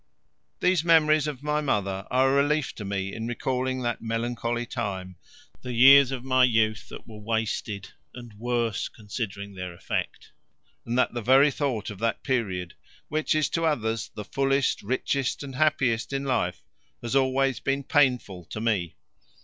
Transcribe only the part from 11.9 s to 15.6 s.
of that period, which is to others the fullest, richest, and